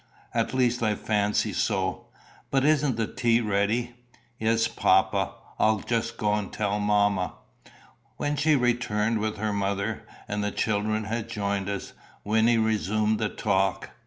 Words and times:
At 0.33 0.51
least, 0.55 0.81
I 0.81 0.95
fancy 0.95 1.53
so. 1.53 2.07
But 2.49 2.65
isn't 2.65 2.95
the 2.97 3.05
tea 3.05 3.39
ready?" 3.39 3.93
"Yes, 4.39 4.67
papa. 4.67 5.33
I'll 5.59 5.81
just 5.81 6.17
go 6.17 6.33
and 6.33 6.51
tell 6.51 6.79
mamma." 6.79 7.33
When 8.17 8.35
she 8.35 8.55
returned 8.55 9.19
with 9.19 9.37
her 9.37 9.53
mother, 9.53 10.07
and 10.27 10.43
the 10.43 10.49
children 10.49 11.03
had 11.03 11.29
joined 11.29 11.69
us, 11.69 11.93
Wynnie 12.23 12.57
resumed 12.57 13.19
the 13.19 13.29
talk. 13.29 13.91